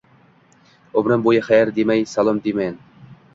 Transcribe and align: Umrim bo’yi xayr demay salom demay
Umrim 1.01 1.25
bo’yi 1.27 1.43
xayr 1.49 1.73
demay 1.77 2.07
salom 2.15 2.41
demay 2.49 2.73